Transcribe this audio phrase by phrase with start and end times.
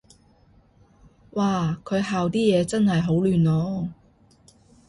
[1.33, 3.89] 嘩，佢校啲嘢真係好亂囉